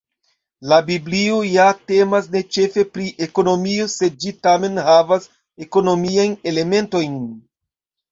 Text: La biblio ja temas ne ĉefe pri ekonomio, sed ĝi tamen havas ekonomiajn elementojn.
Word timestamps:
La 0.69 0.77
biblio 0.85 1.33
ja 1.47 1.65
temas 1.91 2.29
ne 2.35 2.41
ĉefe 2.57 2.85
pri 2.95 3.05
ekonomio, 3.25 3.85
sed 3.97 4.17
ĝi 4.23 4.33
tamen 4.47 4.81
havas 4.87 5.29
ekonomiajn 5.67 6.35
elementojn. 6.53 7.21